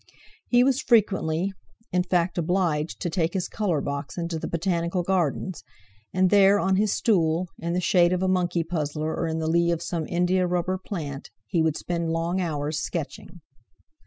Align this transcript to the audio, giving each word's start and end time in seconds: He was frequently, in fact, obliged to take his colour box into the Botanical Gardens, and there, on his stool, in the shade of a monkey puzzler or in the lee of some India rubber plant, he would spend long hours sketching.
He 0.47 0.63
was 0.63 0.81
frequently, 0.81 1.53
in 1.91 2.01
fact, 2.01 2.39
obliged 2.39 2.99
to 3.01 3.09
take 3.11 3.35
his 3.35 3.47
colour 3.47 3.81
box 3.81 4.17
into 4.17 4.39
the 4.39 4.47
Botanical 4.47 5.03
Gardens, 5.03 5.63
and 6.11 6.31
there, 6.31 6.59
on 6.59 6.75
his 6.77 6.91
stool, 6.91 7.49
in 7.59 7.73
the 7.73 7.81
shade 7.81 8.11
of 8.11 8.23
a 8.23 8.27
monkey 8.27 8.63
puzzler 8.63 9.13
or 9.15 9.27
in 9.27 9.37
the 9.37 9.45
lee 9.47 9.69
of 9.69 9.83
some 9.83 10.07
India 10.07 10.47
rubber 10.47 10.79
plant, 10.79 11.29
he 11.45 11.61
would 11.61 11.77
spend 11.77 12.09
long 12.09 12.41
hours 12.41 12.79
sketching. 12.79 13.41